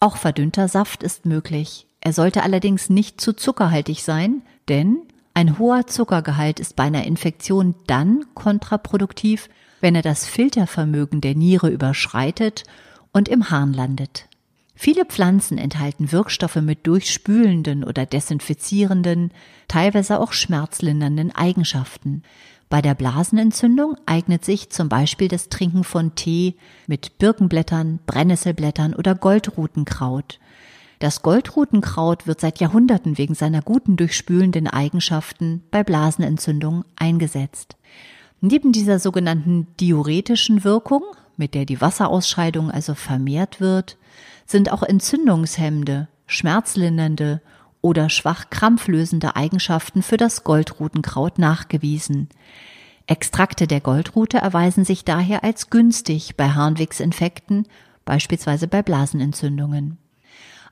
Auch 0.00 0.16
verdünnter 0.16 0.66
Saft 0.66 1.04
ist 1.04 1.24
möglich. 1.24 1.86
Er 2.00 2.12
sollte 2.12 2.42
allerdings 2.42 2.90
nicht 2.90 3.20
zu 3.20 3.32
zuckerhaltig 3.32 4.02
sein, 4.02 4.42
denn 4.68 4.98
ein 5.34 5.58
hoher 5.58 5.88
Zuckergehalt 5.88 6.60
ist 6.60 6.76
bei 6.76 6.84
einer 6.84 7.04
Infektion 7.04 7.74
dann 7.88 8.24
kontraproduktiv, 8.34 9.48
wenn 9.80 9.96
er 9.96 10.02
das 10.02 10.26
Filtervermögen 10.26 11.20
der 11.20 11.34
Niere 11.34 11.70
überschreitet 11.70 12.62
und 13.12 13.28
im 13.28 13.50
Harn 13.50 13.72
landet. 13.72 14.28
Viele 14.76 15.04
Pflanzen 15.04 15.58
enthalten 15.58 16.12
Wirkstoffe 16.12 16.56
mit 16.56 16.86
durchspülenden 16.86 17.84
oder 17.84 18.06
desinfizierenden, 18.06 19.32
teilweise 19.68 20.20
auch 20.20 20.32
schmerzlindernden 20.32 21.34
Eigenschaften. 21.34 22.22
Bei 22.68 22.82
der 22.82 22.94
Blasenentzündung 22.94 23.96
eignet 24.06 24.44
sich 24.44 24.70
zum 24.70 24.88
Beispiel 24.88 25.28
das 25.28 25.48
Trinken 25.48 25.84
von 25.84 26.14
Tee 26.14 26.56
mit 26.86 27.18
Birkenblättern, 27.18 28.00
Brennnesselblättern 28.06 28.94
oder 28.94 29.14
Goldrutenkraut. 29.14 30.38
Das 30.98 31.22
Goldrutenkraut 31.22 32.26
wird 32.26 32.40
seit 32.40 32.60
Jahrhunderten 32.60 33.18
wegen 33.18 33.34
seiner 33.34 33.62
guten 33.62 33.96
durchspülenden 33.96 34.68
Eigenschaften 34.68 35.62
bei 35.70 35.82
Blasenentzündungen 35.82 36.84
eingesetzt. 36.96 37.76
Neben 38.40 38.72
dieser 38.72 38.98
sogenannten 38.98 39.66
diuretischen 39.80 40.64
Wirkung, 40.64 41.02
mit 41.36 41.54
der 41.54 41.64
die 41.64 41.80
Wasserausscheidung 41.80 42.70
also 42.70 42.94
vermehrt 42.94 43.60
wird, 43.60 43.96
sind 44.46 44.70
auch 44.70 44.82
entzündungshemmende, 44.82 46.08
schmerzlindernde 46.26 47.40
oder 47.80 48.08
schwach 48.08 48.50
krampflösende 48.50 49.36
Eigenschaften 49.36 50.02
für 50.02 50.16
das 50.16 50.44
Goldrutenkraut 50.44 51.38
nachgewiesen. 51.38 52.28
Extrakte 53.06 53.66
der 53.66 53.80
Goldrute 53.80 54.38
erweisen 54.38 54.84
sich 54.84 55.04
daher 55.04 55.44
als 55.44 55.68
günstig 55.68 56.36
bei 56.36 56.50
Harnwegsinfekten, 56.50 57.66
beispielsweise 58.04 58.68
bei 58.68 58.82
Blasenentzündungen. 58.82 59.98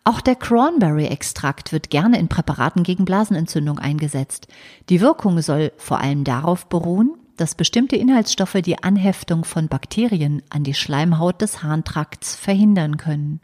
Auch 0.04 0.21
der 0.21 0.35
Cranberry-Extrakt 0.35 1.73
wird 1.73 1.90
gerne 1.90 2.18
in 2.18 2.26
Präparaten 2.26 2.82
gegen 2.82 3.04
Blasenentzündung 3.04 3.78
eingesetzt. 3.78 4.49
Die 4.88 5.00
Wirkung 5.00 5.40
soll 5.42 5.73
vor 5.76 6.00
allem 6.00 6.25
darauf 6.25 6.66
beruhen, 6.66 7.14
dass 7.37 7.54
bestimmte 7.54 7.97
Inhaltsstoffe 7.97 8.59
die 8.64 8.82
Anheftung 8.82 9.44
von 9.44 9.68
Bakterien 9.68 10.42
an 10.50 10.64
die 10.64 10.75
Schleimhaut 10.75 11.40
des 11.40 11.62
Harntrakts 11.62 12.35
verhindern 12.35 12.97
können. 12.97 13.40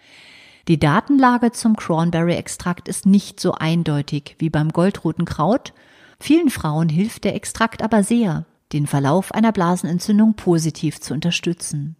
Die 0.66 0.80
Datenlage 0.80 1.52
zum 1.52 1.76
Cranberry-Extrakt 1.76 2.88
ist 2.88 3.06
nicht 3.06 3.38
so 3.38 3.52
eindeutig 3.52 4.34
wie 4.38 4.50
beim 4.50 4.70
Goldrutenkraut. 4.70 5.72
Vielen 6.18 6.50
Frauen 6.50 6.88
hilft 6.88 7.22
der 7.22 7.36
Extrakt 7.36 7.82
aber 7.82 8.02
sehr, 8.02 8.46
den 8.72 8.88
Verlauf 8.88 9.32
einer 9.32 9.52
Blasenentzündung 9.52 10.34
positiv 10.34 11.00
zu 11.00 11.14
unterstützen. 11.14 11.96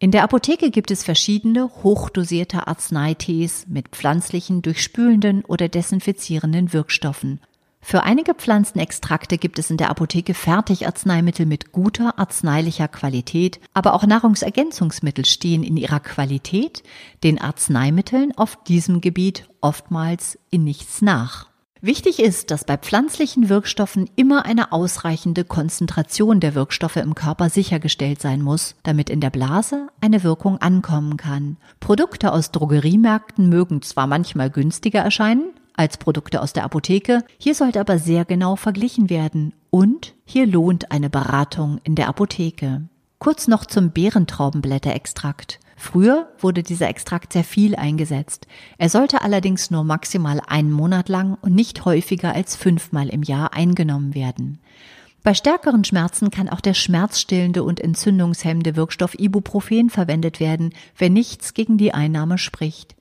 In 0.00 0.12
der 0.12 0.22
Apotheke 0.22 0.70
gibt 0.70 0.92
es 0.92 1.02
verschiedene 1.02 1.68
hochdosierte 1.82 2.68
Arzneitees 2.68 3.66
mit 3.66 3.88
pflanzlichen, 3.88 4.62
durchspülenden 4.62 5.44
oder 5.44 5.68
desinfizierenden 5.68 6.72
Wirkstoffen. 6.72 7.40
Für 7.80 8.04
einige 8.04 8.34
Pflanzenextrakte 8.34 9.38
gibt 9.38 9.58
es 9.58 9.70
in 9.70 9.76
der 9.76 9.90
Apotheke 9.90 10.34
Fertigarzneimittel 10.34 11.46
mit 11.46 11.72
guter 11.72 12.16
arzneilicher 12.16 12.86
Qualität, 12.86 13.58
aber 13.74 13.94
auch 13.94 14.06
Nahrungsergänzungsmittel 14.06 15.24
stehen 15.24 15.64
in 15.64 15.76
ihrer 15.76 15.98
Qualität 15.98 16.84
den 17.24 17.40
Arzneimitteln 17.40 18.36
auf 18.36 18.62
diesem 18.62 19.00
Gebiet 19.00 19.48
oftmals 19.60 20.38
in 20.50 20.62
nichts 20.62 21.02
nach. 21.02 21.47
Wichtig 21.80 22.18
ist, 22.18 22.50
dass 22.50 22.64
bei 22.64 22.76
pflanzlichen 22.76 23.48
Wirkstoffen 23.48 24.10
immer 24.16 24.44
eine 24.44 24.72
ausreichende 24.72 25.44
Konzentration 25.44 26.40
der 26.40 26.54
Wirkstoffe 26.54 26.96
im 26.96 27.14
Körper 27.14 27.50
sichergestellt 27.50 28.20
sein 28.20 28.42
muss, 28.42 28.74
damit 28.82 29.08
in 29.10 29.20
der 29.20 29.30
Blase 29.30 29.86
eine 30.00 30.24
Wirkung 30.24 30.58
ankommen 30.58 31.16
kann. 31.16 31.56
Produkte 31.78 32.32
aus 32.32 32.50
Drogeriemärkten 32.50 33.48
mögen 33.48 33.82
zwar 33.82 34.08
manchmal 34.08 34.50
günstiger 34.50 35.00
erscheinen 35.00 35.50
als 35.78 35.96
Produkte 35.96 36.42
aus 36.42 36.52
der 36.52 36.64
Apotheke, 36.64 37.22
hier 37.38 37.54
sollte 37.54 37.78
aber 37.78 38.00
sehr 38.00 38.24
genau 38.24 38.56
verglichen 38.56 39.08
werden 39.08 39.54
und 39.70 40.14
hier 40.24 40.46
lohnt 40.46 40.90
eine 40.90 41.08
Beratung 41.08 41.80
in 41.84 41.94
der 41.94 42.08
Apotheke. 42.08 42.82
Kurz 43.20 43.46
noch 43.46 43.64
zum 43.64 43.92
Beerentraubenblätterextrakt. 43.92 45.60
Früher 45.80 46.28
wurde 46.40 46.64
dieser 46.64 46.88
Extrakt 46.88 47.32
sehr 47.32 47.44
viel 47.44 47.76
eingesetzt. 47.76 48.48
Er 48.78 48.88
sollte 48.88 49.22
allerdings 49.22 49.70
nur 49.70 49.84
maximal 49.84 50.42
einen 50.48 50.72
Monat 50.72 51.08
lang 51.08 51.38
und 51.40 51.54
nicht 51.54 51.84
häufiger 51.84 52.34
als 52.34 52.56
fünfmal 52.56 53.08
im 53.08 53.22
Jahr 53.22 53.54
eingenommen 53.54 54.12
werden. 54.14 54.58
Bei 55.22 55.34
stärkeren 55.34 55.84
Schmerzen 55.84 56.30
kann 56.30 56.48
auch 56.48 56.60
der 56.60 56.74
schmerzstillende 56.74 57.62
und 57.62 57.78
entzündungshemmende 57.78 58.74
Wirkstoff 58.74 59.18
Ibuprofen 59.18 59.88
verwendet 59.88 60.40
werden, 60.40 60.74
wenn 60.96 61.12
nichts 61.12 61.54
gegen 61.54 61.78
die 61.78 61.94
Einnahme 61.94 62.38
spricht. 62.38 62.96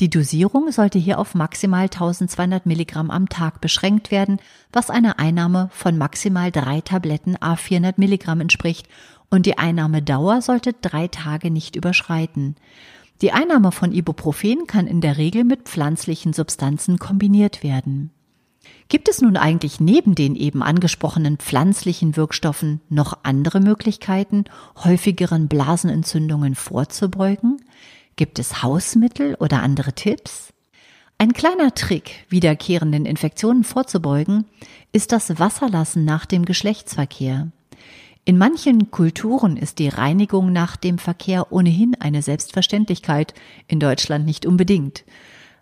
Die 0.00 0.10
Dosierung 0.10 0.72
sollte 0.72 0.98
hier 0.98 1.20
auf 1.20 1.34
maximal 1.34 1.84
1200 1.84 2.66
Milligramm 2.66 3.12
am 3.12 3.28
Tag 3.28 3.60
beschränkt 3.60 4.10
werden, 4.10 4.40
was 4.72 4.90
einer 4.90 5.20
Einnahme 5.20 5.68
von 5.72 5.98
maximal 5.98 6.50
drei 6.50 6.80
Tabletten 6.80 7.36
a 7.40 7.54
400 7.54 7.98
Milligramm 7.98 8.40
entspricht 8.40 8.88
und 9.34 9.46
die 9.46 9.58
Einnahmedauer 9.58 10.42
sollte 10.42 10.72
drei 10.72 11.08
Tage 11.08 11.50
nicht 11.50 11.74
überschreiten. 11.74 12.54
Die 13.20 13.32
Einnahme 13.32 13.72
von 13.72 13.92
Ibuprofen 13.92 14.66
kann 14.66 14.86
in 14.86 15.00
der 15.00 15.18
Regel 15.18 15.42
mit 15.42 15.62
pflanzlichen 15.62 16.32
Substanzen 16.32 16.98
kombiniert 16.98 17.62
werden. 17.64 18.10
Gibt 18.88 19.08
es 19.08 19.20
nun 19.20 19.36
eigentlich 19.36 19.80
neben 19.80 20.14
den 20.14 20.36
eben 20.36 20.62
angesprochenen 20.62 21.38
pflanzlichen 21.38 22.16
Wirkstoffen 22.16 22.80
noch 22.88 23.18
andere 23.24 23.60
Möglichkeiten, 23.60 24.44
häufigeren 24.82 25.48
Blasenentzündungen 25.48 26.54
vorzubeugen? 26.54 27.60
Gibt 28.16 28.38
es 28.38 28.62
Hausmittel 28.62 29.34
oder 29.34 29.62
andere 29.62 29.94
Tipps? 29.94 30.52
Ein 31.18 31.32
kleiner 31.32 31.74
Trick, 31.74 32.24
wiederkehrenden 32.28 33.04
Infektionen 33.04 33.64
vorzubeugen, 33.64 34.44
ist 34.92 35.10
das 35.10 35.40
Wasserlassen 35.40 36.04
nach 36.04 36.24
dem 36.24 36.44
Geschlechtsverkehr. 36.44 37.48
In 38.26 38.38
manchen 38.38 38.90
Kulturen 38.90 39.58
ist 39.58 39.78
die 39.78 39.88
Reinigung 39.88 40.50
nach 40.50 40.76
dem 40.76 40.96
Verkehr 40.96 41.52
ohnehin 41.52 41.94
eine 42.00 42.22
Selbstverständlichkeit, 42.22 43.34
in 43.68 43.80
Deutschland 43.80 44.24
nicht 44.24 44.46
unbedingt. 44.46 45.04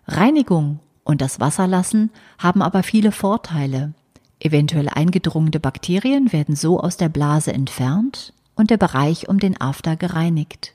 Reinigung 0.07 0.79
und 1.03 1.19
das 1.19 1.41
Wasserlassen 1.41 2.09
haben 2.37 2.61
aber 2.61 2.83
viele 2.83 3.11
Vorteile. 3.11 3.93
Eventuell 4.39 4.87
eingedrungene 4.87 5.59
Bakterien 5.59 6.31
werden 6.31 6.55
so 6.55 6.79
aus 6.79 6.95
der 6.95 7.09
Blase 7.09 7.51
entfernt 7.51 8.33
und 8.55 8.69
der 8.69 8.77
Bereich 8.77 9.27
um 9.27 9.39
den 9.39 9.59
After 9.59 9.97
gereinigt. 9.97 10.73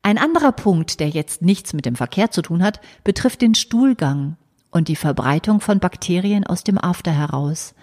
Ein 0.00 0.16
anderer 0.16 0.52
Punkt, 0.52 0.98
der 0.98 1.10
jetzt 1.10 1.42
nichts 1.42 1.74
mit 1.74 1.84
dem 1.84 1.94
Verkehr 1.94 2.30
zu 2.30 2.40
tun 2.40 2.62
hat, 2.62 2.80
betrifft 3.04 3.42
den 3.42 3.54
Stuhlgang 3.54 4.36
und 4.70 4.88
die 4.88 4.96
Verbreitung 4.96 5.60
von 5.60 5.78
Bakterien 5.78 6.46
aus 6.46 6.64
dem 6.64 6.78
After 6.78 7.12
heraus. 7.12 7.74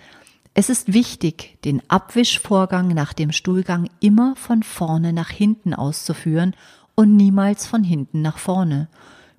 Es 0.60 0.68
ist 0.68 0.92
wichtig, 0.92 1.58
den 1.63 1.82
Abwischvorgang 1.89 2.89
nach 2.89 3.13
dem 3.13 3.32
Stuhlgang 3.32 3.89
immer 4.01 4.36
von 4.36 4.62
vorne 4.62 5.13
nach 5.13 5.30
hinten 5.30 5.74
auszuführen 5.74 6.54
und 6.96 7.16
niemals 7.16 7.66
von 7.66 7.82
hinten 7.82 8.22
nach 8.22 8.38
vorne. 8.38 8.89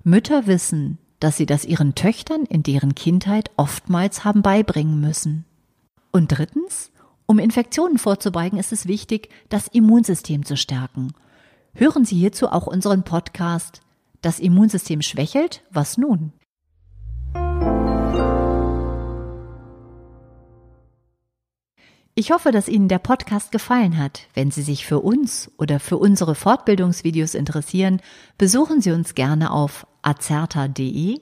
Mütter 0.03 0.47
wissen, 0.47 0.97
dass 1.19 1.37
sie 1.37 1.45
das 1.45 1.63
ihren 1.63 1.93
Töchtern 1.93 2.45
in 2.47 2.63
deren 2.63 2.95
Kindheit 2.95 3.51
oftmals 3.55 4.25
haben 4.25 4.41
beibringen 4.41 4.99
müssen. 4.99 5.45
Und 6.11 6.29
drittens, 6.29 6.91
um 7.27 7.37
Infektionen 7.37 7.99
vorzubeugen, 7.99 8.57
ist 8.57 8.71
es 8.71 8.87
wichtig, 8.87 9.29
das 9.47 9.67
Immunsystem 9.67 10.43
zu 10.43 10.57
stärken. 10.57 11.13
Hören 11.75 12.03
Sie 12.03 12.15
hierzu 12.15 12.47
auch 12.47 12.65
unseren 12.65 13.03
Podcast 13.03 13.81
Das 14.23 14.39
Immunsystem 14.39 15.03
schwächelt? 15.03 15.61
Was 15.69 15.99
nun? 15.99 16.33
Ich 22.13 22.31
hoffe, 22.31 22.51
dass 22.51 22.67
Ihnen 22.67 22.89
der 22.89 22.99
Podcast 22.99 23.53
gefallen 23.53 23.97
hat. 23.97 24.27
Wenn 24.33 24.51
Sie 24.51 24.63
sich 24.63 24.85
für 24.85 24.99
uns 24.99 25.49
oder 25.57 25.79
für 25.79 25.97
unsere 25.97 26.35
Fortbildungsvideos 26.35 27.35
interessieren, 27.35 28.01
besuchen 28.37 28.81
Sie 28.81 28.91
uns 28.91 29.15
gerne 29.15 29.49
auf 29.51 29.87
azerta.de 30.01 31.21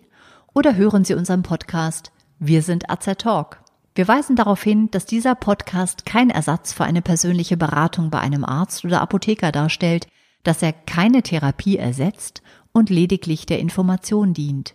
oder 0.56 0.76
hören 0.76 1.06
Sie 1.06 1.14
unseren 1.14 1.44
Podcast 1.44 2.12
Wir 2.40 2.64
sind 2.64 2.90
Azertalk. 2.90 3.62
Wir 3.94 4.08
weisen 4.08 4.36
darauf 4.36 4.64
hin, 4.64 4.90
dass 4.90 5.06
dieser 5.06 5.36
Podcast 5.36 6.08
kein 6.08 6.32
Ersatz 6.32 6.74
für 6.74 6.86
eine 6.86 7.04
persönliche 7.04 7.56
Beratung 7.56 8.10
bei 8.10 8.20
einem 8.20 8.44
Arzt 8.44 8.84
oder 8.84 9.02
Apotheker 9.02 9.52
darstellt, 9.52 10.08
dass 10.42 10.64
er 10.64 10.74
keine 10.74 11.22
Therapie 11.22 11.78
ersetzt 11.78 12.42
und 12.72 12.90
lediglich 12.90 13.46
der 13.46 13.60
Information 13.60 14.34
dient. 14.34 14.74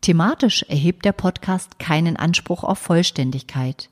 Thematisch 0.00 0.64
erhebt 0.64 1.04
der 1.04 1.12
Podcast 1.12 1.78
keinen 1.78 2.16
Anspruch 2.16 2.64
auf 2.64 2.80
Vollständigkeit. 2.80 3.91